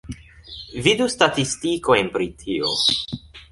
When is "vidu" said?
0.87-1.07